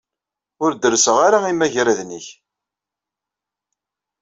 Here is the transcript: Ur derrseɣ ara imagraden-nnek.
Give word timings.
Ur 0.63 0.71
derrseɣ 0.73 1.17
ara 1.27 1.39
imagraden-nnek. 1.51 2.27